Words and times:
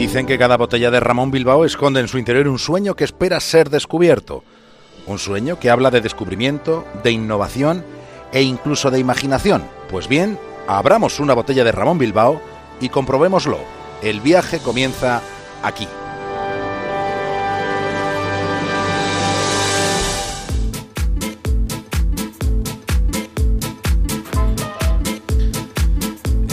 Dicen 0.00 0.24
que 0.24 0.38
cada 0.38 0.56
botella 0.56 0.90
de 0.90 0.98
Ramón 0.98 1.30
Bilbao 1.30 1.66
esconde 1.66 2.00
en 2.00 2.08
su 2.08 2.16
interior 2.16 2.48
un 2.48 2.58
sueño 2.58 2.96
que 2.96 3.04
espera 3.04 3.38
ser 3.38 3.68
descubierto. 3.68 4.42
Un 5.06 5.18
sueño 5.18 5.58
que 5.58 5.68
habla 5.68 5.90
de 5.90 6.00
descubrimiento, 6.00 6.86
de 7.02 7.10
innovación 7.10 7.84
e 8.32 8.40
incluso 8.40 8.90
de 8.90 8.98
imaginación. 8.98 9.62
Pues 9.90 10.08
bien, 10.08 10.38
abramos 10.66 11.20
una 11.20 11.34
botella 11.34 11.64
de 11.64 11.72
Ramón 11.72 11.98
Bilbao 11.98 12.40
y 12.80 12.88
comprobémoslo. 12.88 13.58
El 14.00 14.22
viaje 14.22 14.58
comienza 14.60 15.20
aquí. 15.62 15.86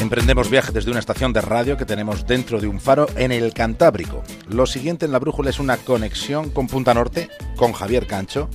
Emprendemos 0.07 0.49
viaje 0.49 0.71
desde 0.71 0.89
una 0.89 1.01
estación 1.01 1.33
de 1.33 1.41
radio 1.41 1.75
que 1.75 1.83
tenemos 1.83 2.25
dentro 2.25 2.61
de 2.61 2.67
un 2.67 2.79
faro 2.79 3.07
en 3.17 3.33
el 3.33 3.53
Cantábrico. 3.53 4.23
Lo 4.47 4.65
siguiente 4.65 5.05
en 5.05 5.11
la 5.11 5.19
brújula 5.19 5.49
es 5.49 5.59
una 5.59 5.75
conexión 5.75 6.49
con 6.49 6.67
Punta 6.67 6.93
Norte, 6.93 7.27
con 7.57 7.73
Javier 7.73 8.07
Cancho, 8.07 8.49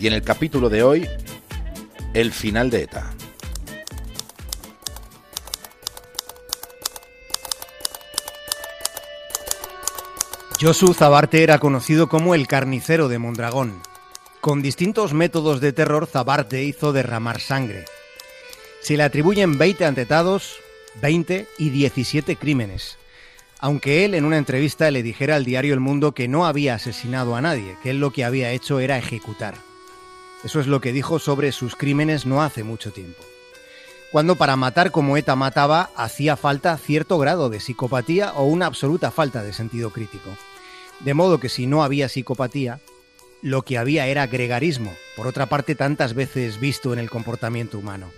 y 0.00 0.08
en 0.08 0.12
el 0.12 0.22
capítulo 0.22 0.68
de 0.68 0.82
hoy, 0.82 1.08
el 2.14 2.32
final 2.32 2.68
de 2.68 2.82
ETA. 2.82 3.14
Josu 10.60 10.94
Zabarte 10.94 11.44
era 11.44 11.60
conocido 11.60 12.08
como 12.08 12.34
el 12.34 12.48
carnicero 12.48 13.06
de 13.06 13.20
Mondragón. 13.20 13.80
Con 14.40 14.62
distintos 14.62 15.14
métodos 15.14 15.60
de 15.60 15.72
terror, 15.72 16.08
Zabarte 16.08 16.64
hizo 16.64 16.92
derramar 16.92 17.40
sangre. 17.40 17.84
Se 18.80 18.96
le 18.96 19.04
atribuyen 19.04 19.58
20 19.58 19.84
antetados, 19.84 20.56
20 21.00 21.46
y 21.58 21.70
17 21.70 22.36
crímenes. 22.36 22.98
Aunque 23.58 24.04
él 24.04 24.14
en 24.14 24.24
una 24.24 24.38
entrevista 24.38 24.90
le 24.90 25.02
dijera 25.02 25.36
al 25.36 25.44
diario 25.44 25.72
El 25.72 25.80
Mundo 25.80 26.12
que 26.12 26.28
no 26.28 26.46
había 26.46 26.74
asesinado 26.74 27.36
a 27.36 27.40
nadie, 27.40 27.76
que 27.82 27.90
él 27.90 28.00
lo 28.00 28.12
que 28.12 28.24
había 28.24 28.50
hecho 28.50 28.80
era 28.80 28.98
ejecutar. 28.98 29.54
Eso 30.44 30.58
es 30.58 30.66
lo 30.66 30.80
que 30.80 30.92
dijo 30.92 31.18
sobre 31.18 31.52
sus 31.52 31.76
crímenes 31.76 32.26
no 32.26 32.42
hace 32.42 32.64
mucho 32.64 32.92
tiempo. 32.92 33.22
Cuando 34.10 34.36
para 34.36 34.56
matar 34.56 34.90
como 34.90 35.16
ETA 35.16 35.36
mataba 35.36 35.90
hacía 35.96 36.36
falta 36.36 36.76
cierto 36.76 37.18
grado 37.18 37.48
de 37.48 37.60
psicopatía 37.60 38.32
o 38.32 38.44
una 38.44 38.66
absoluta 38.66 39.10
falta 39.10 39.42
de 39.42 39.52
sentido 39.52 39.90
crítico. 39.90 40.30
De 41.00 41.14
modo 41.14 41.38
que 41.38 41.48
si 41.48 41.66
no 41.66 41.82
había 41.82 42.08
psicopatía, 42.08 42.80
lo 43.42 43.62
que 43.62 43.78
había 43.78 44.06
era 44.06 44.26
gregarismo, 44.26 44.92
por 45.16 45.26
otra 45.26 45.46
parte 45.46 45.74
tantas 45.74 46.14
veces 46.14 46.60
visto 46.60 46.92
en 46.92 46.98
el 46.98 47.10
comportamiento 47.10 47.78
humano. 47.78 48.10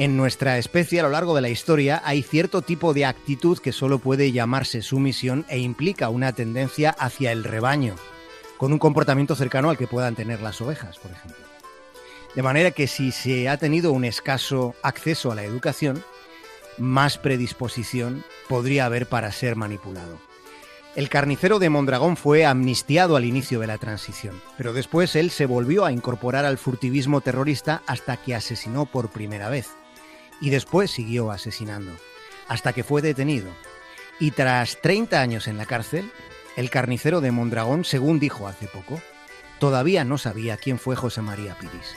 En 0.00 0.16
nuestra 0.16 0.56
especie 0.56 0.98
a 0.98 1.02
lo 1.02 1.10
largo 1.10 1.34
de 1.34 1.42
la 1.42 1.50
historia 1.50 2.00
hay 2.06 2.22
cierto 2.22 2.62
tipo 2.62 2.94
de 2.94 3.04
actitud 3.04 3.58
que 3.58 3.70
solo 3.70 3.98
puede 3.98 4.32
llamarse 4.32 4.80
sumisión 4.80 5.44
e 5.50 5.58
implica 5.58 6.08
una 6.08 6.32
tendencia 6.32 6.88
hacia 6.88 7.32
el 7.32 7.44
rebaño, 7.44 7.96
con 8.56 8.72
un 8.72 8.78
comportamiento 8.78 9.36
cercano 9.36 9.68
al 9.68 9.76
que 9.76 9.86
puedan 9.86 10.14
tener 10.14 10.40
las 10.40 10.58
ovejas, 10.62 10.98
por 10.98 11.10
ejemplo. 11.10 11.44
De 12.34 12.42
manera 12.42 12.70
que 12.70 12.86
si 12.86 13.12
se 13.12 13.50
ha 13.50 13.58
tenido 13.58 13.92
un 13.92 14.06
escaso 14.06 14.74
acceso 14.82 15.32
a 15.32 15.34
la 15.34 15.44
educación, 15.44 16.02
más 16.78 17.18
predisposición 17.18 18.24
podría 18.48 18.86
haber 18.86 19.06
para 19.06 19.30
ser 19.32 19.54
manipulado. 19.54 20.18
El 20.96 21.10
carnicero 21.10 21.58
de 21.58 21.68
Mondragón 21.68 22.16
fue 22.16 22.46
amnistiado 22.46 23.16
al 23.16 23.26
inicio 23.26 23.60
de 23.60 23.66
la 23.66 23.76
transición, 23.76 24.40
pero 24.56 24.72
después 24.72 25.14
él 25.14 25.30
se 25.30 25.44
volvió 25.44 25.84
a 25.84 25.92
incorporar 25.92 26.46
al 26.46 26.56
furtivismo 26.56 27.20
terrorista 27.20 27.82
hasta 27.86 28.16
que 28.16 28.34
asesinó 28.34 28.86
por 28.86 29.10
primera 29.10 29.50
vez 29.50 29.68
y 30.40 30.50
después 30.50 30.90
siguió 30.90 31.30
asesinando, 31.30 31.92
hasta 32.48 32.72
que 32.72 32.84
fue 32.84 33.02
detenido. 33.02 33.50
Y 34.18 34.32
tras 34.32 34.80
30 34.80 35.20
años 35.20 35.46
en 35.46 35.58
la 35.58 35.66
cárcel, 35.66 36.10
el 36.56 36.70
carnicero 36.70 37.20
de 37.20 37.30
Mondragón, 37.30 37.84
según 37.84 38.18
dijo 38.18 38.48
hace 38.48 38.66
poco, 38.66 39.00
todavía 39.58 40.04
no 40.04 40.18
sabía 40.18 40.56
quién 40.56 40.78
fue 40.78 40.96
José 40.96 41.22
María 41.22 41.56
Piris. 41.58 41.96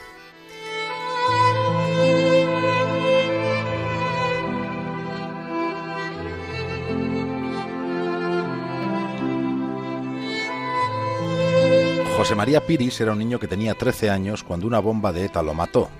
José 12.16 12.36
María 12.36 12.64
Piris 12.64 13.00
era 13.00 13.12
un 13.12 13.18
niño 13.18 13.38
que 13.40 13.48
tenía 13.48 13.74
13 13.74 14.08
años 14.08 14.44
cuando 14.44 14.66
una 14.66 14.78
bomba 14.78 15.12
de 15.12 15.24
ETA 15.24 15.42
lo 15.42 15.52
mató 15.52 15.90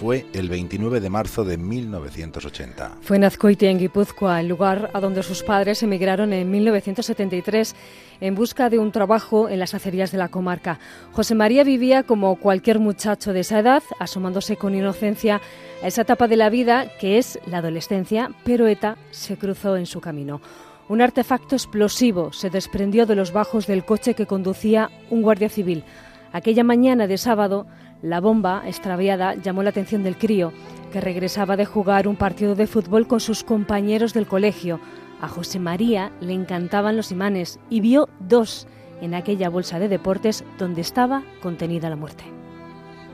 fue 0.00 0.24
el 0.32 0.48
29 0.48 0.98
de 0.98 1.10
marzo 1.10 1.44
de 1.44 1.58
1980. 1.58 2.92
Fue 3.02 3.18
en 3.18 3.24
Azcoitia, 3.24 3.68
en 3.68 3.76
Guipúzcoa, 3.76 4.40
el 4.40 4.48
lugar 4.48 4.88
a 4.94 5.00
donde 5.00 5.22
sus 5.22 5.42
padres 5.42 5.82
emigraron 5.82 6.32
en 6.32 6.50
1973 6.50 7.76
en 8.22 8.34
busca 8.34 8.70
de 8.70 8.78
un 8.78 8.92
trabajo 8.92 9.50
en 9.50 9.58
las 9.58 9.74
acerías 9.74 10.10
de 10.10 10.16
la 10.16 10.28
comarca. 10.28 10.78
José 11.12 11.34
María 11.34 11.64
vivía 11.64 12.02
como 12.02 12.36
cualquier 12.36 12.78
muchacho 12.78 13.34
de 13.34 13.40
esa 13.40 13.58
edad, 13.58 13.82
asomándose 13.98 14.56
con 14.56 14.74
inocencia 14.74 15.42
a 15.82 15.86
esa 15.86 16.00
etapa 16.00 16.28
de 16.28 16.36
la 16.36 16.48
vida 16.48 16.86
que 16.98 17.18
es 17.18 17.38
la 17.44 17.58
adolescencia, 17.58 18.30
pero 18.42 18.68
ETA 18.68 18.96
se 19.10 19.36
cruzó 19.36 19.76
en 19.76 19.84
su 19.84 20.00
camino. 20.00 20.40
Un 20.88 21.02
artefacto 21.02 21.56
explosivo 21.56 22.32
se 22.32 22.48
desprendió 22.48 23.04
de 23.04 23.16
los 23.16 23.34
bajos 23.34 23.66
del 23.66 23.84
coche 23.84 24.14
que 24.14 24.24
conducía 24.24 24.90
un 25.10 25.20
guardia 25.20 25.50
civil. 25.50 25.84
Aquella 26.32 26.64
mañana 26.64 27.06
de 27.06 27.18
sábado, 27.18 27.66
la 28.02 28.20
bomba 28.20 28.62
extraviada 28.66 29.34
llamó 29.34 29.62
la 29.62 29.70
atención 29.70 30.02
del 30.02 30.16
crío, 30.16 30.52
que 30.92 31.00
regresaba 31.00 31.56
de 31.56 31.66
jugar 31.66 32.08
un 32.08 32.16
partido 32.16 32.54
de 32.54 32.66
fútbol 32.66 33.06
con 33.06 33.20
sus 33.20 33.44
compañeros 33.44 34.14
del 34.14 34.26
colegio. 34.26 34.80
A 35.20 35.28
José 35.28 35.58
María 35.58 36.12
le 36.20 36.32
encantaban 36.32 36.96
los 36.96 37.12
imanes 37.12 37.60
y 37.68 37.80
vio 37.80 38.08
dos 38.18 38.66
en 39.00 39.14
aquella 39.14 39.48
bolsa 39.48 39.78
de 39.78 39.88
deportes 39.88 40.44
donde 40.58 40.80
estaba 40.80 41.22
contenida 41.42 41.90
la 41.90 41.96
muerte. 41.96 42.24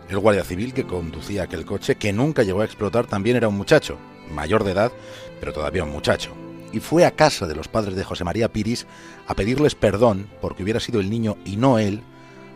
El 0.08 0.18
guardia 0.18 0.44
civil 0.44 0.72
que 0.72 0.86
conducía 0.86 1.42
aquel 1.42 1.64
coche, 1.64 1.96
que 1.96 2.12
nunca 2.12 2.44
llegó 2.44 2.60
a 2.60 2.64
explotar, 2.64 3.06
también 3.06 3.36
era 3.36 3.48
un 3.48 3.56
muchacho, 3.56 3.98
mayor 4.32 4.62
de 4.62 4.72
edad, 4.72 4.92
pero 5.40 5.52
todavía 5.52 5.82
un 5.82 5.90
muchacho. 5.90 6.32
Y 6.72 6.78
fue 6.80 7.04
a 7.04 7.10
casa 7.10 7.46
de 7.46 7.56
los 7.56 7.68
padres 7.68 7.96
de 7.96 8.04
José 8.04 8.22
María 8.22 8.52
Piris 8.52 8.86
a 9.26 9.34
pedirles 9.34 9.74
perdón 9.74 10.28
porque 10.40 10.62
hubiera 10.62 10.80
sido 10.80 11.00
el 11.00 11.10
niño 11.10 11.36
y 11.44 11.56
no 11.56 11.78
él 11.78 12.02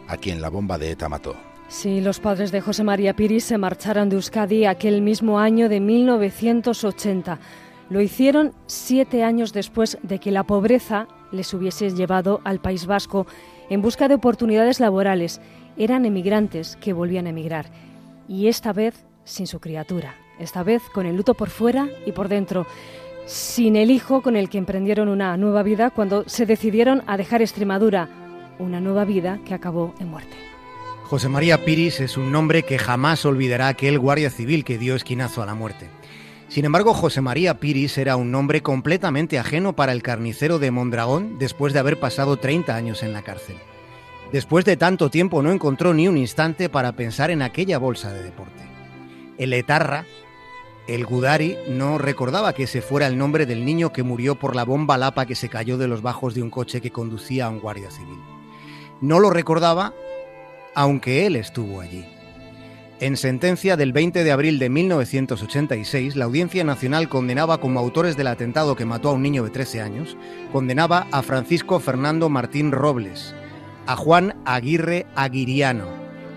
a 0.06 0.16
quien 0.16 0.40
la 0.40 0.48
bomba 0.48 0.78
de 0.78 0.90
ETA 0.90 1.08
mató. 1.08 1.36
Sí, 1.70 2.00
los 2.00 2.18
padres 2.18 2.50
de 2.50 2.60
José 2.60 2.82
María 2.82 3.14
Piris 3.14 3.44
se 3.44 3.56
marcharon 3.56 4.08
de 4.08 4.16
Euskadi 4.16 4.64
aquel 4.64 5.02
mismo 5.02 5.38
año 5.38 5.68
de 5.68 5.78
1980. 5.78 7.38
Lo 7.90 8.00
hicieron 8.00 8.52
siete 8.66 9.22
años 9.22 9.52
después 9.52 9.96
de 10.02 10.18
que 10.18 10.32
la 10.32 10.42
pobreza 10.42 11.06
les 11.30 11.54
hubiese 11.54 11.88
llevado 11.90 12.40
al 12.42 12.60
País 12.60 12.86
Vasco 12.86 13.28
en 13.70 13.82
busca 13.82 14.08
de 14.08 14.16
oportunidades 14.16 14.80
laborales. 14.80 15.40
Eran 15.76 16.06
emigrantes 16.06 16.76
que 16.80 16.92
volvían 16.92 17.26
a 17.26 17.30
emigrar. 17.30 17.66
Y 18.26 18.48
esta 18.48 18.72
vez 18.72 19.06
sin 19.22 19.46
su 19.46 19.60
criatura. 19.60 20.16
Esta 20.40 20.64
vez 20.64 20.82
con 20.92 21.06
el 21.06 21.16
luto 21.16 21.34
por 21.34 21.50
fuera 21.50 21.86
y 22.04 22.10
por 22.10 22.26
dentro. 22.28 22.66
Sin 23.26 23.76
el 23.76 23.92
hijo 23.92 24.22
con 24.22 24.34
el 24.34 24.48
que 24.48 24.58
emprendieron 24.58 25.08
una 25.08 25.36
nueva 25.36 25.62
vida 25.62 25.90
cuando 25.90 26.28
se 26.28 26.46
decidieron 26.46 27.04
a 27.06 27.16
dejar 27.16 27.42
Extremadura. 27.42 28.08
Una 28.58 28.80
nueva 28.80 29.04
vida 29.04 29.38
que 29.46 29.54
acabó 29.54 29.94
en 30.00 30.08
muerte. 30.08 30.50
José 31.10 31.28
María 31.28 31.64
Piris 31.64 31.98
es 31.98 32.16
un 32.16 32.30
nombre 32.30 32.62
que 32.62 32.78
jamás 32.78 33.24
olvidará 33.24 33.66
aquel 33.66 33.98
guardia 33.98 34.30
civil 34.30 34.64
que 34.64 34.78
dio 34.78 34.94
esquinazo 34.94 35.42
a 35.42 35.46
la 35.46 35.56
muerte. 35.56 35.90
Sin 36.46 36.64
embargo, 36.64 36.94
José 36.94 37.20
María 37.20 37.58
Piris 37.58 37.98
era 37.98 38.14
un 38.14 38.30
nombre 38.30 38.62
completamente 38.62 39.36
ajeno 39.36 39.74
para 39.74 39.90
el 39.90 40.04
carnicero 40.04 40.60
de 40.60 40.70
Mondragón 40.70 41.36
después 41.40 41.72
de 41.72 41.80
haber 41.80 41.98
pasado 41.98 42.36
30 42.36 42.76
años 42.76 43.02
en 43.02 43.12
la 43.12 43.22
cárcel. 43.22 43.56
Después 44.30 44.64
de 44.64 44.76
tanto 44.76 45.10
tiempo 45.10 45.42
no 45.42 45.50
encontró 45.50 45.94
ni 45.94 46.06
un 46.06 46.16
instante 46.16 46.68
para 46.68 46.92
pensar 46.92 47.32
en 47.32 47.42
aquella 47.42 47.78
bolsa 47.78 48.12
de 48.12 48.22
deporte. 48.22 48.62
El 49.36 49.52
etarra, 49.52 50.04
el 50.86 51.06
Gudari, 51.06 51.56
no 51.70 51.98
recordaba 51.98 52.52
que 52.52 52.62
ese 52.62 52.82
fuera 52.82 53.08
el 53.08 53.18
nombre 53.18 53.46
del 53.46 53.64
niño 53.64 53.92
que 53.92 54.04
murió 54.04 54.36
por 54.36 54.54
la 54.54 54.62
bomba 54.62 54.96
lapa 54.96 55.26
que 55.26 55.34
se 55.34 55.48
cayó 55.48 55.76
de 55.76 55.88
los 55.88 56.02
bajos 56.02 56.36
de 56.36 56.42
un 56.42 56.50
coche 56.50 56.80
que 56.80 56.92
conducía 56.92 57.46
a 57.46 57.50
un 57.50 57.58
guardia 57.58 57.90
civil. 57.90 58.20
No 59.00 59.18
lo 59.18 59.30
recordaba 59.30 59.92
aunque 60.74 61.26
él 61.26 61.36
estuvo 61.36 61.80
allí. 61.80 62.04
En 63.00 63.16
sentencia 63.16 63.78
del 63.78 63.92
20 63.92 64.24
de 64.24 64.30
abril 64.30 64.58
de 64.58 64.68
1986, 64.68 66.16
la 66.16 66.26
Audiencia 66.26 66.64
Nacional 66.64 67.08
condenaba 67.08 67.58
como 67.58 67.80
autores 67.80 68.14
del 68.14 68.26
atentado 68.26 68.76
que 68.76 68.84
mató 68.84 69.08
a 69.08 69.12
un 69.12 69.22
niño 69.22 69.42
de 69.42 69.48
13 69.48 69.80
años, 69.80 70.18
condenaba 70.52 71.06
a 71.10 71.22
Francisco 71.22 71.80
Fernando 71.80 72.28
Martín 72.28 72.72
Robles, 72.72 73.34
a 73.86 73.96
Juan 73.96 74.36
Aguirre 74.44 75.06
Aguiriano 75.14 75.88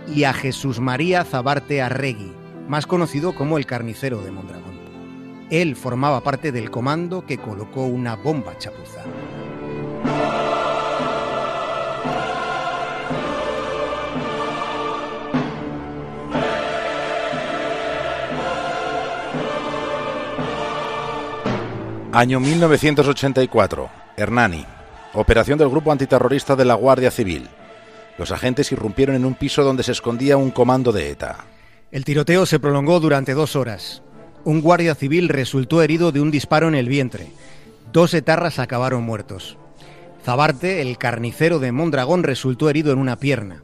y 0.08 0.24
a 0.24 0.32
Jesús 0.32 0.80
María 0.80 1.26
Zabarte 1.26 1.82
Arregui, 1.82 2.32
más 2.70 2.88
conocido 2.88 3.36
como 3.36 3.58
el 3.58 3.66
carnicero 3.66 4.22
de 4.22 4.32
Mondragón. 4.32 4.80
Él 5.50 5.76
formaba 5.76 6.24
parte 6.24 6.54
del 6.54 6.72
comando 6.72 7.26
que 7.26 7.38
colocó 7.38 7.86
una 7.86 8.16
bomba 8.16 8.58
chapuza. 8.58 9.04
Año 22.16 22.40
1984. 22.40 23.90
Hernani. 24.18 24.64
Operación 25.14 25.58
del 25.58 25.70
grupo 25.70 25.92
antiterrorista 25.92 26.56
de 26.56 26.64
la 26.64 26.76
Guardia 26.76 27.10
Civil. 27.10 27.50
Los 28.20 28.32
agentes 28.32 28.72
irrumpieron 28.72 29.16
en 29.16 29.26
un 29.26 29.34
piso 29.34 29.64
donde 29.64 29.82
se 29.82 29.94
escondía 29.94 30.38
un 30.38 30.52
comando 30.52 30.92
de 30.92 31.10
ETA. 31.10 31.38
El 31.92 32.06
tiroteo 32.06 32.46
se 32.46 32.60
prolongó 32.60 33.00
durante 33.00 33.34
dos 33.34 33.56
horas. 33.56 34.04
Un 34.44 34.62
guardia 34.62 34.94
civil 34.94 35.28
resultó 35.28 35.82
herido 35.82 36.12
de 36.12 36.22
un 36.22 36.30
disparo 36.30 36.68
en 36.68 36.76
el 36.76 36.88
vientre. 36.88 37.32
Dos 37.92 38.14
etarras 38.14 38.60
acabaron 38.60 39.02
muertos. 39.02 39.58
Zabarte, 40.24 40.84
el 40.84 41.00
carnicero 41.00 41.58
de 41.58 41.72
Mondragón, 41.72 42.22
resultó 42.22 42.70
herido 42.70 42.94
en 42.94 43.00
una 43.00 43.18
pierna. 43.18 43.64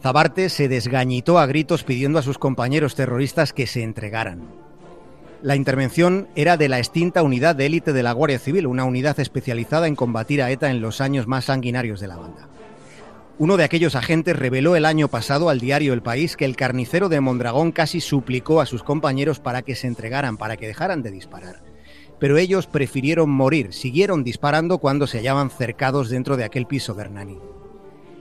Zabarte 0.00 0.50
se 0.50 0.68
desgañitó 0.68 1.40
a 1.40 1.46
gritos 1.46 1.82
pidiendo 1.82 2.20
a 2.20 2.22
sus 2.22 2.38
compañeros 2.38 2.94
terroristas 2.94 3.52
que 3.52 3.66
se 3.66 3.82
entregaran. 3.82 4.65
La 5.42 5.54
intervención 5.54 6.28
era 6.34 6.56
de 6.56 6.68
la 6.68 6.78
extinta 6.78 7.22
unidad 7.22 7.54
de 7.54 7.66
élite 7.66 7.92
de 7.92 8.02
la 8.02 8.12
Guardia 8.12 8.38
Civil, 8.38 8.66
una 8.66 8.84
unidad 8.84 9.20
especializada 9.20 9.86
en 9.86 9.94
combatir 9.94 10.42
a 10.42 10.50
ETA 10.50 10.70
en 10.70 10.80
los 10.80 11.00
años 11.00 11.26
más 11.26 11.46
sanguinarios 11.46 12.00
de 12.00 12.08
la 12.08 12.16
banda. 12.16 12.48
Uno 13.38 13.58
de 13.58 13.64
aquellos 13.64 13.96
agentes 13.96 14.34
reveló 14.34 14.76
el 14.76 14.86
año 14.86 15.08
pasado 15.08 15.50
al 15.50 15.60
diario 15.60 15.92
El 15.92 16.00
País 16.00 16.36
que 16.36 16.46
el 16.46 16.56
carnicero 16.56 17.10
de 17.10 17.20
Mondragón 17.20 17.70
casi 17.70 18.00
suplicó 18.00 18.62
a 18.62 18.66
sus 18.66 18.82
compañeros 18.82 19.38
para 19.38 19.60
que 19.60 19.74
se 19.74 19.86
entregaran, 19.86 20.38
para 20.38 20.56
que 20.56 20.66
dejaran 20.66 21.02
de 21.02 21.10
disparar. 21.10 21.62
Pero 22.18 22.38
ellos 22.38 22.66
prefirieron 22.66 23.28
morir, 23.28 23.74
siguieron 23.74 24.24
disparando 24.24 24.78
cuando 24.78 25.06
se 25.06 25.18
hallaban 25.18 25.50
cercados 25.50 26.08
dentro 26.08 26.38
de 26.38 26.44
aquel 26.44 26.66
piso 26.66 26.94
de 26.94 27.02
Hernani. 27.02 27.38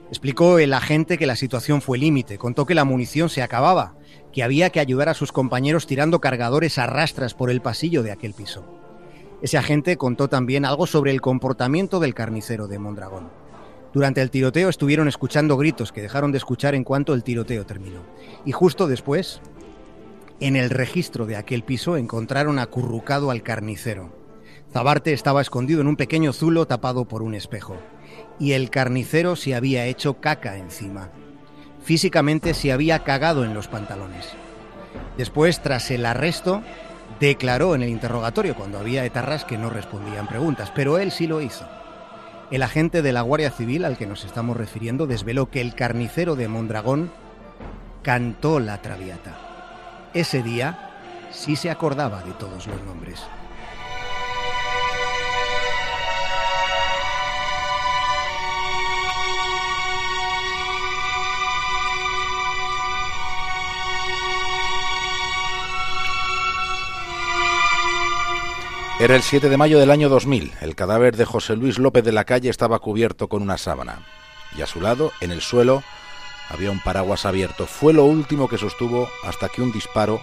Explicó 0.09 0.59
el 0.59 0.73
agente 0.73 1.17
que 1.17 1.25
la 1.25 1.35
situación 1.35 1.81
fue 1.81 1.97
límite, 1.97 2.37
contó 2.37 2.65
que 2.65 2.75
la 2.75 2.85
munición 2.85 3.27
se 3.29 3.41
acababa, 3.41 3.95
que 4.31 4.43
había 4.43 4.69
que 4.69 4.79
ayudar 4.79 5.09
a 5.09 5.15
sus 5.15 5.31
compañeros 5.31 5.87
tirando 5.87 6.21
cargadores 6.21 6.77
a 6.77 6.85
rastras 6.85 7.33
por 7.33 7.49
el 7.49 7.61
pasillo 7.61 8.03
de 8.03 8.11
aquel 8.11 8.33
piso. 8.33 8.65
Ese 9.41 9.57
agente 9.57 9.97
contó 9.97 10.27
también 10.27 10.63
algo 10.63 10.85
sobre 10.85 11.11
el 11.11 11.21
comportamiento 11.21 11.99
del 11.99 12.13
carnicero 12.13 12.67
de 12.67 12.77
Mondragón. 12.77 13.29
Durante 13.93 14.21
el 14.21 14.29
tiroteo 14.29 14.69
estuvieron 14.69 15.07
escuchando 15.07 15.57
gritos 15.57 15.91
que 15.91 16.01
dejaron 16.01 16.31
de 16.31 16.37
escuchar 16.37 16.75
en 16.75 16.83
cuanto 16.83 17.13
el 17.13 17.23
tiroteo 17.23 17.65
terminó. 17.65 18.01
Y 18.45 18.51
justo 18.51 18.87
después, 18.87 19.41
en 20.39 20.55
el 20.55 20.69
registro 20.69 21.25
de 21.25 21.37
aquel 21.37 21.63
piso 21.63 21.97
encontraron 21.97 22.59
acurrucado 22.59 23.31
al 23.31 23.41
carnicero. 23.41 24.13
Zabarte 24.71 25.13
estaba 25.13 25.41
escondido 25.41 25.81
en 25.81 25.87
un 25.87 25.95
pequeño 25.95 26.31
zulo 26.31 26.67
tapado 26.67 27.05
por 27.05 27.23
un 27.23 27.33
espejo 27.33 27.77
y 28.39 28.53
el 28.53 28.69
carnicero 28.69 29.35
se 29.35 29.55
había 29.55 29.85
hecho 29.85 30.15
caca 30.15 30.57
encima. 30.57 31.09
Físicamente 31.83 32.53
se 32.53 32.71
había 32.71 33.03
cagado 33.03 33.43
en 33.43 33.53
los 33.53 33.67
pantalones. 33.67 34.33
Después, 35.17 35.61
tras 35.61 35.91
el 35.91 36.05
arresto, 36.05 36.63
declaró 37.19 37.75
en 37.75 37.83
el 37.83 37.89
interrogatorio 37.89 38.55
cuando 38.55 38.79
había 38.79 39.05
etarras 39.05 39.45
que 39.45 39.57
no 39.57 39.69
respondían 39.69 40.27
preguntas, 40.27 40.71
pero 40.75 40.97
él 40.97 41.11
sí 41.11 41.27
lo 41.27 41.41
hizo. 41.41 41.65
El 42.51 42.63
agente 42.63 43.01
de 43.01 43.11
la 43.11 43.21
Guardia 43.21 43.51
Civil 43.51 43.85
al 43.85 43.97
que 43.97 44.05
nos 44.05 44.23
estamos 44.25 44.57
refiriendo 44.57 45.07
desveló 45.07 45.49
que 45.49 45.61
el 45.61 45.73
carnicero 45.73 46.35
de 46.35 46.47
Mondragón 46.47 47.11
cantó 48.03 48.59
la 48.59 48.81
traviata. 48.81 50.09
Ese 50.13 50.43
día 50.43 50.91
sí 51.31 51.55
se 51.55 51.69
acordaba 51.69 52.21
de 52.23 52.33
todos 52.33 52.67
los 52.67 52.83
nombres. 52.83 53.23
Era 68.97 69.17
el 69.17 69.23
7 69.23 69.49
de 69.49 69.57
mayo 69.57 69.77
del 69.77 69.91
año 69.91 70.07
2000. 70.07 70.53
El 70.61 70.73
cadáver 70.73 71.17
de 71.17 71.25
José 71.25 71.57
Luis 71.57 71.79
López 71.79 72.01
de 72.05 72.13
la 72.13 72.23
Calle 72.23 72.49
estaba 72.49 72.79
cubierto 72.79 73.27
con 73.27 73.41
una 73.41 73.57
sábana. 73.57 73.99
Y 74.57 74.61
a 74.61 74.67
su 74.67 74.79
lado, 74.79 75.11
en 75.19 75.31
el 75.31 75.41
suelo, 75.41 75.83
había 76.49 76.71
un 76.71 76.79
paraguas 76.79 77.25
abierto. 77.25 77.65
Fue 77.65 77.91
lo 77.91 78.05
último 78.05 78.47
que 78.47 78.57
sostuvo 78.57 79.09
hasta 79.25 79.49
que 79.49 79.61
un 79.61 79.73
disparo 79.73 80.21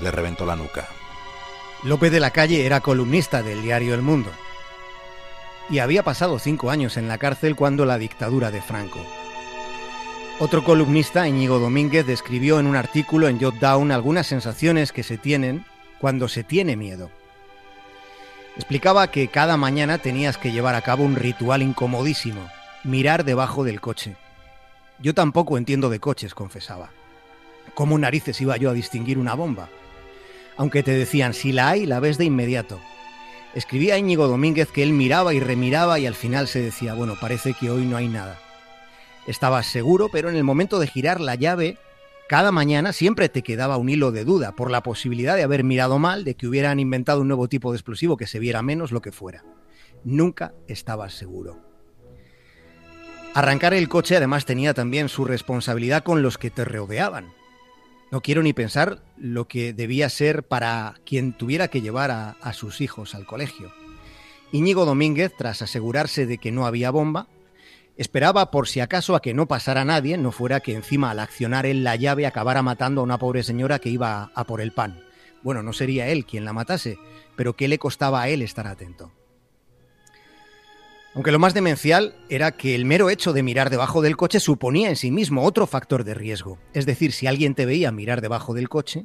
le 0.00 0.10
reventó 0.10 0.46
la 0.46 0.56
nuca. 0.56 0.88
López 1.84 2.10
de 2.10 2.20
la 2.20 2.30
Calle 2.30 2.64
era 2.64 2.80
columnista 2.80 3.42
del 3.42 3.60
diario 3.60 3.92
El 3.92 4.00
Mundo. 4.00 4.30
Y 5.68 5.80
había 5.80 6.02
pasado 6.02 6.38
cinco 6.38 6.70
años 6.70 6.96
en 6.96 7.08
la 7.08 7.18
cárcel 7.18 7.56
cuando 7.56 7.84
la 7.84 7.98
dictadura 7.98 8.50
de 8.50 8.62
Franco. 8.62 9.04
Otro 10.38 10.64
columnista, 10.64 11.28
Íñigo 11.28 11.58
Domínguez, 11.58 12.06
describió 12.06 12.58
en 12.58 12.68
un 12.68 12.76
artículo 12.76 13.28
en 13.28 13.38
Jot 13.38 13.56
Down 13.56 13.92
algunas 13.92 14.26
sensaciones 14.26 14.92
que 14.92 15.02
se 15.02 15.18
tienen 15.18 15.66
cuando 16.00 16.26
se 16.28 16.42
tiene 16.42 16.74
miedo. 16.74 17.10
Explicaba 18.56 19.10
que 19.10 19.28
cada 19.28 19.56
mañana 19.56 19.98
tenías 19.98 20.36
que 20.36 20.52
llevar 20.52 20.74
a 20.74 20.82
cabo 20.82 21.04
un 21.04 21.16
ritual 21.16 21.62
incomodísimo, 21.62 22.48
mirar 22.84 23.24
debajo 23.24 23.64
del 23.64 23.80
coche. 23.80 24.16
Yo 24.98 25.14
tampoco 25.14 25.56
entiendo 25.56 25.88
de 25.88 26.00
coches, 26.00 26.34
confesaba. 26.34 26.90
¿Cómo 27.74 27.98
narices 27.98 28.40
iba 28.42 28.56
yo 28.58 28.68
a 28.68 28.74
distinguir 28.74 29.18
una 29.18 29.34
bomba? 29.34 29.68
Aunque 30.58 30.82
te 30.82 30.92
decían, 30.92 31.32
si 31.32 31.52
la 31.52 31.70
hay, 31.70 31.86
la 31.86 31.98
ves 31.98 32.18
de 32.18 32.26
inmediato. 32.26 32.78
Escribía 33.54 33.96
Íñigo 33.96 34.28
Domínguez 34.28 34.70
que 34.70 34.82
él 34.82 34.92
miraba 34.92 35.32
y 35.32 35.40
remiraba 35.40 35.98
y 35.98 36.06
al 36.06 36.14
final 36.14 36.46
se 36.46 36.60
decía, 36.60 36.92
bueno, 36.92 37.14
parece 37.20 37.54
que 37.54 37.70
hoy 37.70 37.86
no 37.86 37.96
hay 37.96 38.08
nada. 38.08 38.38
Estabas 39.26 39.66
seguro, 39.66 40.10
pero 40.10 40.28
en 40.28 40.36
el 40.36 40.44
momento 40.44 40.78
de 40.78 40.88
girar 40.88 41.20
la 41.20 41.36
llave 41.36 41.78
cada 42.28 42.52
mañana 42.52 42.92
siempre 42.92 43.28
te 43.28 43.42
quedaba 43.42 43.76
un 43.76 43.88
hilo 43.88 44.12
de 44.12 44.24
duda 44.24 44.52
por 44.52 44.70
la 44.70 44.82
posibilidad 44.82 45.36
de 45.36 45.42
haber 45.42 45.64
mirado 45.64 45.98
mal, 45.98 46.24
de 46.24 46.34
que 46.34 46.46
hubieran 46.46 46.80
inventado 46.80 47.20
un 47.20 47.28
nuevo 47.28 47.48
tipo 47.48 47.72
de 47.72 47.76
explosivo 47.76 48.16
que 48.16 48.26
se 48.26 48.38
viera 48.38 48.62
menos, 48.62 48.92
lo 48.92 49.02
que 49.02 49.12
fuera. 49.12 49.44
Nunca 50.04 50.54
estabas 50.66 51.14
seguro. 51.14 51.60
Arrancar 53.34 53.74
el 53.74 53.88
coche 53.88 54.16
además 54.16 54.44
tenía 54.44 54.74
también 54.74 55.08
su 55.08 55.24
responsabilidad 55.24 56.02
con 56.02 56.22
los 56.22 56.38
que 56.38 56.50
te 56.50 56.64
rodeaban. 56.64 57.32
No 58.10 58.20
quiero 58.20 58.42
ni 58.42 58.52
pensar 58.52 59.02
lo 59.16 59.48
que 59.48 59.72
debía 59.72 60.10
ser 60.10 60.42
para 60.42 60.96
quien 61.06 61.32
tuviera 61.32 61.68
que 61.68 61.80
llevar 61.80 62.10
a, 62.10 62.30
a 62.42 62.52
sus 62.52 62.82
hijos 62.82 63.14
al 63.14 63.24
colegio. 63.24 63.72
Íñigo 64.52 64.84
Domínguez, 64.84 65.32
tras 65.36 65.62
asegurarse 65.62 66.26
de 66.26 66.36
que 66.36 66.52
no 66.52 66.66
había 66.66 66.90
bomba, 66.90 67.26
Esperaba 67.96 68.50
por 68.50 68.68
si 68.68 68.80
acaso 68.80 69.14
a 69.14 69.20
que 69.20 69.34
no 69.34 69.46
pasara 69.46 69.84
nadie, 69.84 70.16
no 70.16 70.32
fuera 70.32 70.60
que 70.60 70.74
encima 70.74 71.10
al 71.10 71.20
accionar 71.20 71.66
él 71.66 71.84
la 71.84 71.96
llave 71.96 72.26
acabara 72.26 72.62
matando 72.62 73.02
a 73.02 73.04
una 73.04 73.18
pobre 73.18 73.42
señora 73.42 73.78
que 73.78 73.90
iba 73.90 74.30
a 74.34 74.44
por 74.44 74.60
el 74.60 74.72
pan. 74.72 75.02
Bueno, 75.42 75.62
no 75.62 75.72
sería 75.72 76.08
él 76.08 76.24
quien 76.24 76.44
la 76.44 76.54
matase, 76.54 76.98
pero 77.36 77.54
¿qué 77.54 77.68
le 77.68 77.78
costaba 77.78 78.22
a 78.22 78.28
él 78.28 78.40
estar 78.40 78.66
atento? 78.66 79.12
Aunque 81.14 81.32
lo 81.32 81.38
más 81.38 81.52
demencial 81.52 82.14
era 82.30 82.52
que 82.52 82.74
el 82.74 82.86
mero 82.86 83.10
hecho 83.10 83.34
de 83.34 83.42
mirar 83.42 83.68
debajo 83.68 84.00
del 84.00 84.16
coche 84.16 84.40
suponía 84.40 84.88
en 84.88 84.96
sí 84.96 85.10
mismo 85.10 85.44
otro 85.44 85.66
factor 85.66 86.04
de 86.04 86.14
riesgo. 86.14 86.58
Es 86.72 86.86
decir, 86.86 87.12
si 87.12 87.26
alguien 87.26 87.54
te 87.54 87.66
veía 87.66 87.92
mirar 87.92 88.22
debajo 88.22 88.54
del 88.54 88.70
coche, 88.70 89.04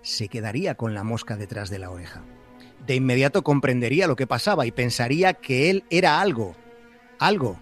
se 0.00 0.28
quedaría 0.28 0.76
con 0.76 0.94
la 0.94 1.04
mosca 1.04 1.36
detrás 1.36 1.68
de 1.68 1.78
la 1.78 1.90
oreja. 1.90 2.24
De 2.86 2.94
inmediato 2.94 3.42
comprendería 3.44 4.06
lo 4.06 4.16
que 4.16 4.26
pasaba 4.26 4.64
y 4.64 4.70
pensaría 4.70 5.34
que 5.34 5.68
él 5.68 5.84
era 5.90 6.22
algo, 6.22 6.56
algo 7.18 7.58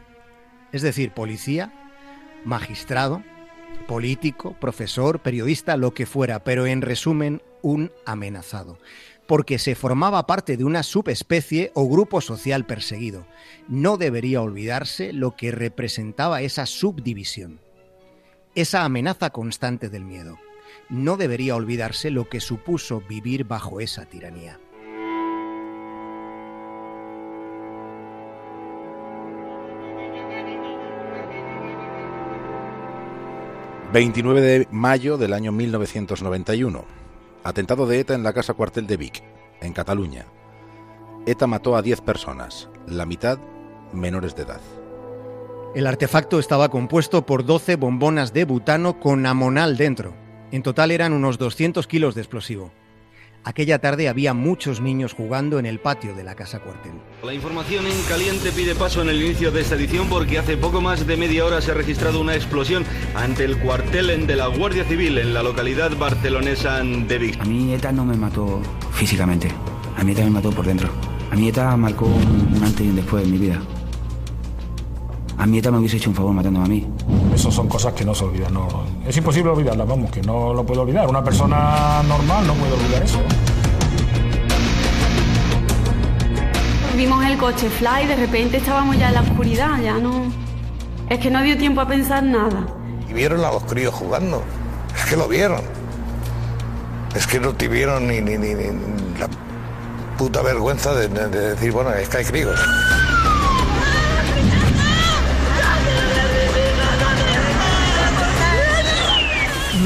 es 0.73 0.83
decir, 0.83 1.13
policía, 1.13 1.73
magistrado, 2.45 3.23
político, 3.87 4.55
profesor, 4.61 5.21
periodista, 5.21 5.77
lo 5.77 5.95
que 5.95 6.07
fuera, 6.07 6.45
pero 6.45 6.67
en 6.67 6.83
resumen, 6.83 7.43
un 7.63 7.93
amenazado, 8.07 8.79
porque 9.27 9.59
se 9.59 9.75
formaba 9.75 10.27
parte 10.27 10.57
de 10.57 10.65
una 10.65 10.83
subespecie 10.83 11.73
o 11.75 11.89
grupo 11.89 12.21
social 12.21 12.67
perseguido. 12.67 13.27
No 13.69 13.97
debería 13.97 14.43
olvidarse 14.43 15.13
lo 15.13 15.37
que 15.37 15.51
representaba 15.51 16.43
esa 16.43 16.67
subdivisión, 16.67 17.61
esa 18.55 18.85
amenaza 18.85 19.31
constante 19.31 19.89
del 19.89 20.05
miedo. 20.05 20.39
No 20.89 21.17
debería 21.17 21.55
olvidarse 21.55 22.11
lo 22.11 22.29
que 22.29 22.41
supuso 22.41 23.03
vivir 23.09 23.45
bajo 23.45 23.81
esa 23.81 24.07
tiranía. 24.07 24.59
29 33.93 34.41
de 34.41 34.69
mayo 34.71 35.19
del 35.19 35.33
año 35.33 35.51
1991. 35.51 36.85
Atentado 37.43 37.87
de 37.87 37.99
ETA 37.99 38.15
en 38.15 38.23
la 38.23 38.33
casa 38.33 38.55
cuartel 38.55 38.87
de 38.87 38.97
Vic, 38.97 39.25
en 39.61 39.73
Cataluña. 39.73 40.27
ETA 41.27 41.49
mató 41.49 41.75
a 41.75 41.83
10 41.83 42.01
personas, 42.03 42.69
la 42.87 43.05
mitad 43.05 43.41
menores 43.93 44.37
de 44.37 44.43
edad. 44.43 44.61
El 45.75 45.89
artefacto 45.89 46.39
estaba 46.39 46.69
compuesto 46.69 47.27
por 47.27 47.45
12 47.45 47.75
bombonas 47.75 48.33
de 48.33 48.45
butano 48.45 49.01
con 49.01 49.27
amonal 49.27 49.77
dentro. 49.77 50.15
En 50.53 50.63
total 50.63 50.93
eran 50.93 51.13
unos 51.13 51.37
200 51.39 51.89
kilos 51.89 52.15
de 52.15 52.21
explosivo. 52.21 52.71
Aquella 53.43 53.79
tarde 53.79 54.09
había 54.09 54.35
muchos 54.35 54.81
niños 54.81 55.15
jugando 55.15 55.59
en 55.59 55.67
el 55.67 55.81
patio 55.81 56.15
de 56.15 56.25
la 56.25 56.35
casa 56.35 56.61
cuartel. 56.61 56.93
La 57.25 57.33
información 57.33 57.87
en 57.87 58.03
caliente 58.09 58.53
pide 58.53 58.75
paso 58.75 59.01
en 59.01 59.09
el 59.09 59.23
inicio 59.23 59.51
de 59.51 59.63
esta 59.63 59.77
edición 59.77 60.09
porque 60.09 60.39
hace 60.39 60.57
poco 60.57 60.81
más 60.81 61.07
de 61.07 61.17
media 61.17 61.47
hora 61.47 61.61
se 61.61 61.71
ha 61.71 61.75
registrado 61.75 62.21
una 62.21 62.35
explosión 62.35 62.85
ante 63.15 63.45
el 63.45 63.59
cuartel 63.59 64.27
de 64.27 64.37
la 64.37 64.47
Guardia 64.49 64.85
Civil 64.85 65.17
en 65.19 65.33
la 65.33 65.43
localidad 65.43 65.97
barcelonesa 65.97 66.83
de 66.83 67.19
Vic. 67.19 67.41
A 67.41 67.45
mí 67.45 67.73
ETA 67.73 67.93
no 67.93 68.05
me 68.05 68.17
mató 68.17 68.61
físicamente, 68.93 69.49
a 69.97 70.05
mí 70.05 70.13
ETA 70.13 70.25
me 70.25 70.31
mató 70.31 70.51
por 70.51 70.67
dentro. 70.67 70.91
A 71.31 71.37
mi 71.37 71.49
ETA 71.49 71.77
marcó 71.77 72.07
un 72.07 72.61
antes 72.63 72.85
y 72.85 72.91
un 72.91 72.97
después 72.97 73.25
de 73.25 73.31
mi 73.31 73.39
vida. 73.39 73.63
A 75.41 75.47
mi 75.47 75.57
ETA 75.57 75.71
me 75.71 75.79
hubiese 75.79 75.97
hecho 75.97 76.11
un 76.11 76.17
favor 76.17 76.35
matándome 76.35 76.67
a 76.67 76.69
mí. 76.69 76.87
Esas 77.35 77.55
son 77.55 77.67
cosas 77.67 77.95
que 77.95 78.05
no 78.05 78.15
se 78.15 78.25
olvidan. 78.25 78.53
No, 78.53 78.69
es 79.07 79.17
imposible 79.17 79.51
olvidarlas, 79.51 79.89
vamos, 79.89 80.11
que 80.11 80.21
no 80.21 80.53
lo 80.53 80.67
puedo 80.67 80.83
olvidar. 80.83 81.09
Una 81.09 81.25
persona 81.25 82.03
normal 82.03 82.47
no 82.47 82.53
puede 82.53 82.75
olvidar 82.75 83.03
eso. 83.03 83.19
Vimos 86.95 87.25
el 87.25 87.39
coche 87.39 87.71
fly 87.71 88.07
de 88.07 88.17
repente 88.17 88.59
estábamos 88.59 88.99
ya 88.99 89.09
en 89.09 89.15
la 89.15 89.23
oscuridad, 89.23 89.81
ya 89.81 89.97
no... 89.97 90.31
Es 91.09 91.19
que 91.19 91.31
no 91.31 91.43
dio 91.43 91.57
tiempo 91.57 91.81
a 91.81 91.89
pensar 91.89 92.23
nada. 92.23 92.67
Y 93.09 93.15
vieron 93.15 93.43
a 93.43 93.51
los 93.51 93.63
críos 93.65 93.95
jugando. 93.95 94.43
Es 94.95 95.07
que 95.07 95.17
lo 95.17 95.27
vieron. 95.27 95.63
Es 97.15 97.27
que 97.27 97.41
no 97.41 97.55
tuvieron 97.55 98.07
ni, 98.07 98.21
ni, 98.21 98.37
ni, 98.37 98.53
ni 98.53 99.19
la 99.19 99.27
puta 100.19 100.43
vergüenza 100.43 100.93
de 100.93 101.09
decir, 101.09 101.73
bueno, 101.73 101.95
es 101.95 102.11
que 102.11 102.19
hay 102.19 102.25
críos. 102.27 102.61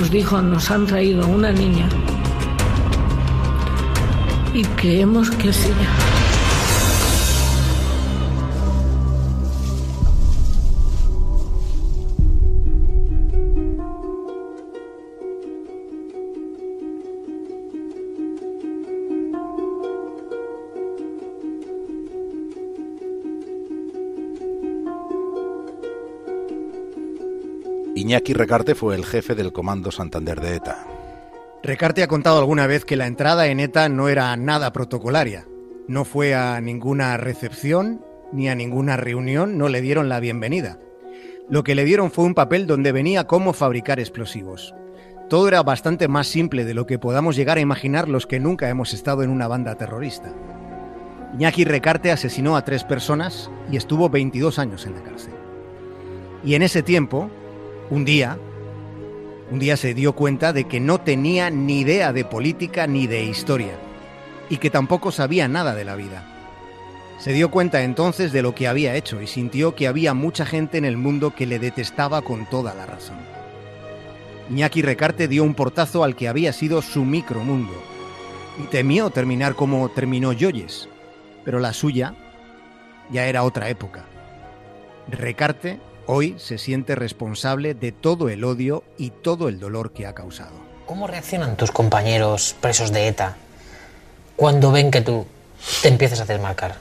Nos 0.05 0.11
dijo, 0.11 0.43
nos 0.43 0.71
han 0.71 0.85
traído 0.85 1.27
una 1.27 1.51
niña. 1.51 1.89
Y 4.53 4.63
creemos 4.77 5.31
que 5.31 5.49
es. 5.49 5.67
Iñaki 28.05 28.35
Recarte 28.35 28.75
fue 28.75 28.97
el 28.97 29.07
jefe 29.07 29.35
del 29.35 29.51
Comando 29.51 29.91
Santander 29.91 30.39
de 30.39 30.57
ETA. 30.57 30.87
Recarte 31.63 32.03
ha 32.03 32.07
contado 32.07 32.39
alguna 32.39 32.67
vez 32.67 32.85
que 32.85 32.97
la 32.97 33.07
entrada 33.07 33.47
en 33.47 33.61
ETA 33.61 33.89
no 33.89 34.11
era 34.11 34.37
nada 34.37 34.75
protocolaria. 34.75 35.47
No 35.89 36.05
fue 36.05 36.35
a 36.35 36.61
ninguna 36.61 37.17
recepción 37.17 38.05
ni 38.31 38.51
a 38.51 38.55
ninguna 38.55 38.99
reunión, 38.99 39.57
no 39.57 39.71
le 39.71 39.81
dieron 39.81 40.11
la 40.11 40.21
bienvenida. 40.21 40.79
Lo 41.49 41.65
que 41.65 41.75
le 41.75 41.87
dieron 41.87 42.11
fue 42.11 42.27
un 42.27 42.35
papel 42.35 42.67
donde 42.67 42.93
venía 42.93 43.27
cómo 43.27 43.55
fabricar 43.55 43.99
explosivos. 43.99 44.75
Todo 45.31 45.49
era 45.49 45.63
bastante 45.63 46.07
más 46.07 46.27
simple 46.27 46.67
de 46.67 46.75
lo 46.75 46.85
que 46.85 46.99
podamos 46.99 47.37
llegar 47.37 47.57
a 47.57 47.63
imaginar 47.63 48.11
los 48.11 48.27
que 48.27 48.39
nunca 48.39 48.69
hemos 48.69 48.93
estado 48.93 49.23
en 49.23 49.31
una 49.31 49.49
banda 49.49 49.77
terrorista. 49.77 50.31
Iñaki 51.39 51.65
Recarte 51.65 52.13
asesinó 52.13 52.55
a 52.59 52.67
tres 52.67 52.85
personas 52.85 53.51
y 53.73 53.79
estuvo 53.79 54.11
22 54.11 54.59
años 54.59 54.85
en 54.85 54.95
la 54.95 55.03
cárcel. 55.03 55.33
Y 56.45 56.55
en 56.55 56.61
ese 56.61 56.83
tiempo, 56.83 57.31
un 57.91 58.05
día, 58.05 58.39
un 59.51 59.59
día 59.59 59.77
se 59.77 59.95
dio 59.95 60.15
cuenta 60.15 60.53
de 60.53 60.65
que 60.65 60.81
no 60.81 61.01
tenía 61.01 61.51
ni 61.51 61.81
idea 61.81 62.13
de 62.13 62.25
política 62.25 62.87
ni 62.87 63.07
de 63.07 63.25
historia, 63.25 63.75
y 64.49 64.57
que 64.57 64.71
tampoco 64.71 65.13
sabía 65.13 65.49
nada 65.49 65.75
de 65.75 65.85
la 65.85 65.97
vida. 65.97 66.31
Se 67.19 67.33
dio 67.33 67.51
cuenta 67.51 67.83
entonces 67.83 68.33
de 68.33 68.43
lo 68.43 68.55
que 68.55 68.67
había 68.67 68.97
hecho 68.97 69.23
y 69.23 69.27
sintió 69.27 69.75
que 69.75 69.87
había 69.87 70.15
mucha 70.15 70.45
gente 70.45 70.79
en 70.79 70.85
el 70.85 70.97
mundo 70.97 71.35
que 71.35 71.47
le 71.47 71.59
detestaba 71.59 72.23
con 72.23 72.47
toda 72.47 72.75
la 72.75 72.87
razón. 72.87 73.17
Iñaki 74.51 74.83
Recarte 74.83 75.29
dio 75.29 75.45
un 75.45 75.55
portazo 75.55 76.05
al 76.05 76.17
que 76.17 76.29
había 76.29 76.53
sido 76.53 76.83
su 76.83 77.05
micromundo, 77.05 77.73
y 78.63 78.67
temió 78.67 79.11
terminar 79.11 79.55
como 79.55 79.89
terminó 79.91 80.33
Yoyes, 80.33 80.89
pero 81.45 81.61
la 81.61 81.73
suya 81.73 82.15
ya 83.11 83.27
era 83.27 83.43
otra 83.43 83.69
época. 83.69 84.05
Recarte 85.09 85.81
hoy 86.07 86.37
se 86.39 86.59
siente 86.59 86.95
responsable 86.95 87.75
de 87.75 87.93
todo 87.93 88.29
el 88.29 88.45
odio 88.45 88.85
y 88.99 89.11
todo 89.11 89.49
el 89.49 89.61
dolor 89.61 89.93
que 89.93 90.07
ha 90.07 90.15
causado. 90.15 90.53
¿Cómo 90.87 91.07
reaccionan 91.07 91.57
tus 91.57 91.71
compañeros 91.71 92.55
presos 92.61 92.93
de 92.93 93.09
ETA 93.09 93.37
cuando 94.37 94.71
ven 94.73 94.91
que 94.91 95.01
tú 95.01 95.27
te 95.83 95.89
empiezas 95.89 96.21
a 96.21 96.25
desmarcar? 96.27 96.77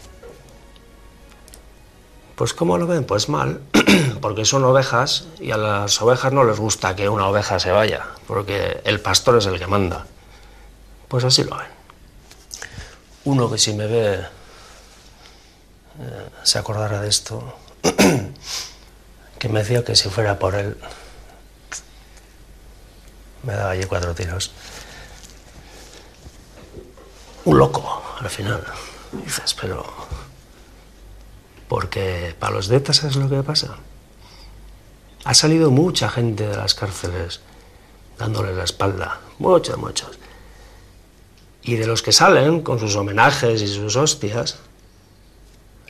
Pues 2.36 2.53
¿cómo 2.53 2.77
lo 2.77 2.88
ven? 2.88 3.06
Pues 3.06 3.30
mal, 3.30 3.62
porque 4.22 4.44
son 4.44 4.63
ovejas 4.63 5.27
y 5.39 5.51
a 5.51 5.58
las 5.58 6.01
ovejas 6.01 6.34
no 6.34 6.44
les 6.44 6.60
gusta 6.60 6.96
que 6.96 7.08
una 7.08 7.27
oveja 7.27 7.60
se 7.60 7.72
vaya, 7.72 8.08
porque 8.27 8.82
el 8.84 9.00
pastor 9.00 9.38
es 9.38 9.46
el 9.46 9.60
que 9.60 9.68
manda. 9.68 10.06
Pues 11.08 11.24
así 11.24 11.44
lo 11.44 11.58
ven. 11.58 11.68
Uno 13.25 13.50
que 13.50 13.58
si 13.58 13.74
me 13.74 13.86
ve 13.88 14.15
eh, 16.00 16.30
se 16.42 16.58
acordará 16.58 17.00
de 17.01 17.08
esto, 17.08 17.56
que 19.44 19.50
me 19.50 19.60
decía 19.60 19.84
que 19.84 19.94
si 19.94 20.08
fuera 20.08 20.40
por 20.40 20.56
él 20.56 20.78
me 23.44 23.52
daba 23.52 23.72
allí 23.72 23.84
cuatro 23.84 24.16
tiros. 24.16 24.52
Un 27.44 27.58
loco, 27.58 28.02
al 28.22 28.30
final. 28.30 28.64
Dices, 29.12 29.54
pero 29.60 29.86
porque 31.68 32.34
para 32.40 32.54
los 32.54 32.70
de 32.70 32.78
ETA, 32.78 32.94
¿sabes 32.94 33.18
lo 33.18 33.28
que 33.28 33.44
pasa? 33.44 33.76
Ha 35.26 35.34
salido 35.34 35.72
mucha 35.72 36.08
gente 36.08 36.48
de 36.48 36.56
las 36.56 36.74
cárceles 36.74 37.42
dándole 38.18 38.56
la 38.56 38.64
espalda. 38.64 39.20
Muchos, 39.40 39.78
muchos. 39.78 40.18
Y 41.64 41.76
de 41.76 41.86
los 41.86 42.02
que 42.02 42.14
salen 42.14 42.62
con 42.62 42.80
sus 42.80 42.96
homenajes 42.96 43.62
y 43.62 43.68
sus 43.68 43.98
hostias, 43.98 44.60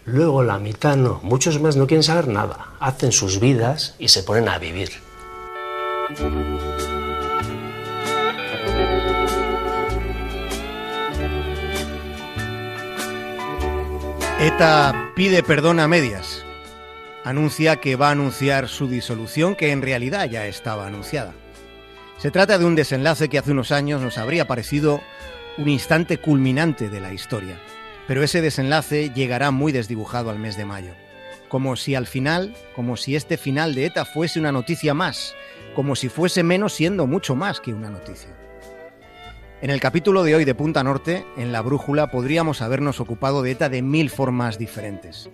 luego 0.06 0.44
la 0.44 0.60
mitad 0.60 0.96
no. 0.96 1.20
Muchos 1.24 1.60
más 1.62 1.76
no 1.76 1.88
quieren 1.88 2.04
saber 2.04 2.28
nada. 2.28 2.74
Hacen 2.80 3.12
sus 3.12 3.40
vidas 3.40 3.96
y 4.00 4.10
se 4.10 4.24
ponen 4.24 4.50
a 4.50 4.58
vivir. 4.60 4.92
ETA 14.40 15.12
pide 15.16 15.42
perdón 15.42 15.80
a 15.80 15.88
medias. 15.88 16.44
Anuncia 17.24 17.78
que 17.78 17.96
va 17.96 18.10
a 18.10 18.12
anunciar 18.12 18.68
su 18.68 18.90
disolución, 18.90 19.56
que 19.56 19.72
en 19.72 19.82
realidad 19.82 20.30
ya 20.30 20.46
estaba 20.48 20.86
anunciada. 20.86 21.34
Se 22.18 22.32
trata 22.32 22.58
de 22.58 22.66
un 22.66 22.76
desenlace 22.76 23.30
que 23.30 23.38
hace 23.38 23.52
unos 23.52 23.72
años 23.72 24.02
nos 24.02 24.18
habría 24.18 24.46
parecido 24.46 25.02
un 25.58 25.70
instante 25.70 26.18
culminante 26.18 26.90
de 26.90 27.00
la 27.00 27.14
historia. 27.14 27.58
Pero 28.08 28.24
ese 28.24 28.42
desenlace 28.42 29.12
llegará 29.12 29.52
muy 29.52 29.72
desdibujado 29.72 30.30
al 30.30 30.40
mes 30.40 30.58
de 30.58 30.66
mayo. 30.66 30.94
Como 31.48 31.76
si 31.76 31.96
al 31.96 32.08
final, 32.08 32.56
como 32.76 32.98
si 32.98 33.16
este 33.16 33.38
final 33.38 33.76
de 33.76 33.86
ETA 33.86 34.06
fuese 34.06 34.40
una 34.40 34.52
noticia 34.52 34.94
más, 34.94 35.36
como 35.76 35.96
si 35.96 36.10
fuese 36.10 36.44
menos 36.44 36.74
siendo 36.74 37.08
mucho 37.08 37.36
más 37.36 37.60
que 37.60 37.74
una 37.74 37.90
noticia. 37.90 38.30
En 39.62 39.70
el 39.70 39.80
capítulo 39.80 40.24
de 40.24 40.36
hoy 40.36 40.44
de 40.44 40.56
Punta 40.56 40.84
Norte, 40.84 41.26
en 41.38 41.54
la 41.54 41.62
brújula, 41.62 42.12
podríamos 42.12 42.62
habernos 42.62 43.00
ocupado 43.00 43.42
de 43.42 43.52
ETA 43.52 43.70
de 43.70 43.82
mil 43.82 44.10
formas 44.10 44.58
diferentes. 44.58 45.30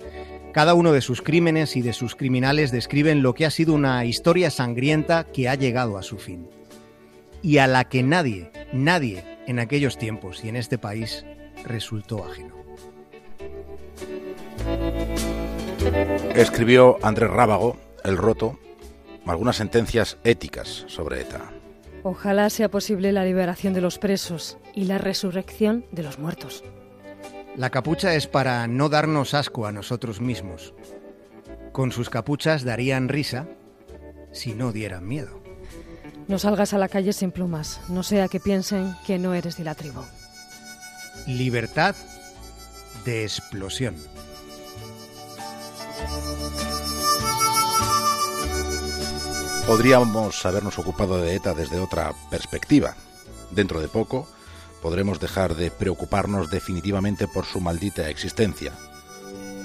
Cada 0.54 0.76
uno 0.76 0.92
de 0.92 1.02
sus 1.02 1.24
crímenes 1.24 1.76
y 1.76 1.82
de 1.82 1.94
sus 1.94 2.16
criminales 2.16 2.72
describen 2.72 3.24
lo 3.24 3.34
que 3.34 3.48
ha 3.48 3.50
sido 3.50 3.74
una 3.74 4.06
historia 4.06 4.52
sangrienta 4.52 5.24
que 5.24 5.50
ha 5.50 5.56
llegado 5.56 5.98
a 5.98 6.04
su 6.04 6.18
fin. 6.18 6.48
Y 7.42 7.58
a 7.58 7.66
la 7.66 7.86
que 7.86 8.04
nadie, 8.04 8.52
nadie 8.72 9.24
en 9.48 9.58
aquellos 9.58 9.98
tiempos 9.98 10.44
y 10.44 10.50
en 10.50 10.58
este 10.58 10.78
país 10.78 11.26
resultó 11.66 12.24
ajeno. 12.24 12.59
Escribió 16.36 16.98
Andrés 17.02 17.30
Rábago, 17.30 17.78
El 18.04 18.18
Roto, 18.18 18.60
algunas 19.26 19.58
sentencias 19.58 20.18
éticas 20.24 20.86
sobre 20.88 21.22
ETA. 21.22 21.42
Ojalá 22.04 22.50
sea 22.50 22.70
posible 22.70 23.12
la 23.12 23.26
liberación 23.26 23.74
de 23.74 23.82
los 23.82 24.00
presos 24.00 24.58
y 24.74 24.86
la 24.86 24.98
resurrección 24.98 25.86
de 25.92 26.04
los 26.04 26.18
muertos. 26.18 26.64
La 27.56 27.70
capucha 27.70 28.16
es 28.16 28.28
para 28.28 28.68
no 28.68 28.90
darnos 28.90 29.34
asco 29.34 29.66
a 29.66 29.72
nosotros 29.72 30.22
mismos. 30.22 30.74
Con 31.74 31.92
sus 31.92 32.10
capuchas 32.10 32.64
darían 32.64 33.10
risa 33.10 33.48
si 34.32 34.54
no 34.54 34.72
dieran 34.72 35.08
miedo. 35.08 35.42
No 36.28 36.40
salgas 36.40 36.74
a 36.74 36.78
la 36.78 36.88
calle 36.88 37.12
sin 37.12 37.32
plumas, 37.32 37.82
no 37.90 38.04
sea 38.04 38.28
que 38.28 38.40
piensen 38.40 38.96
que 39.06 39.18
no 39.18 39.34
eres 39.34 39.58
de 39.58 39.64
la 39.64 39.76
tribu. 39.76 40.02
Libertad 41.28 41.96
de 43.10 43.24
explosión. 43.24 43.96
Podríamos 49.66 50.46
habernos 50.46 50.78
ocupado 50.78 51.20
de 51.20 51.34
ETA 51.34 51.56
desde 51.56 51.80
otra 51.80 52.14
perspectiva. 52.30 52.96
Dentro 53.50 53.82
de 53.82 53.88
poco 53.88 54.28
podremos 54.84 55.20
dejar 55.20 55.56
de 55.56 55.72
preocuparnos 55.72 56.52
definitivamente 56.52 57.28
por 57.28 57.46
su 57.46 57.60
maldita 57.60 58.10
existencia. 58.10 58.74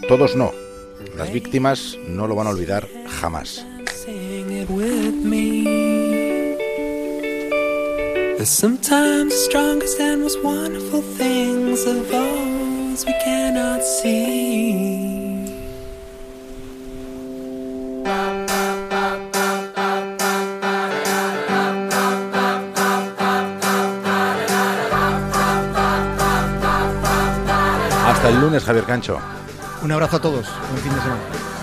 Todos 0.09 0.37
no. 0.37 0.51
Las 1.15 1.31
víctimas 1.31 1.99
no 2.09 2.27
lo 2.27 2.35
van 2.35 2.47
a 2.47 2.51
olvidar 2.51 2.89
jamás. 3.21 3.67
Sometimes 8.45 9.33
the 9.33 9.41
strongest 9.49 10.01
and 10.01 10.23
most 10.23 10.43
wonderful 10.43 11.01
things 11.17 11.87
of 11.87 12.13
all 12.13 12.54
things 12.95 13.07
we 13.07 13.13
cannot 13.25 13.83
see. 13.83 15.45
Hasta 28.07 28.29
el 28.29 28.41
lunes, 28.41 28.65
Javier 28.65 28.85
Cancho. 28.85 29.19
Un 29.83 29.93
abrazo 29.93 30.17
a 30.17 30.21
todos. 30.21 30.47
Buen 30.71 30.83
fin 30.83 30.95
de 30.95 31.01
semana. 31.01 31.54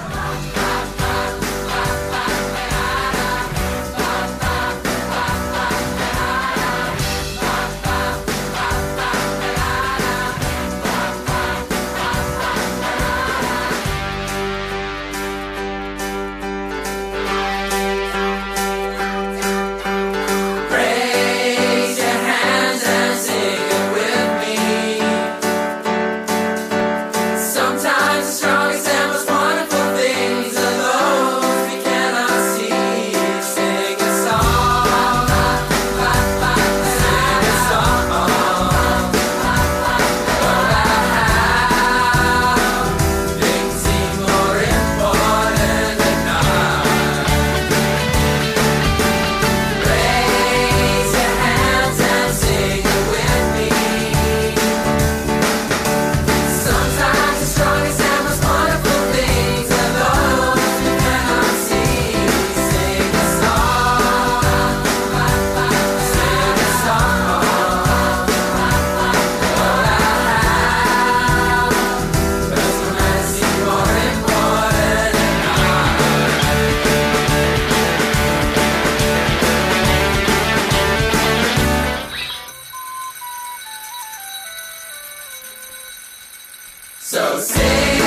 So 87.12 87.41
sing. 87.41 88.00